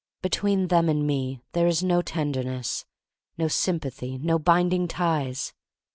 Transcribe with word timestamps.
Between 0.23 0.69
them 0.69 0.89
and 0.89 1.05
me 1.05 1.41
there 1.51 1.67
is 1.67 1.83
no 1.83 2.01
tenderness, 2.01 2.85
no 3.37 3.47
sympathy, 3.47 4.17
no 4.17 4.39
binding 4.39 4.87
ties. 4.87 5.53